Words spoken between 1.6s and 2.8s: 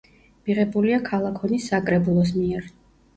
საკრებულოს მიერ.